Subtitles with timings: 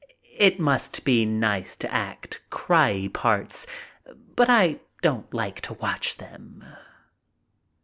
[0.39, 3.67] It must be nice to act 'cryie' parts,
[4.35, 6.65] but I don't like to watch them."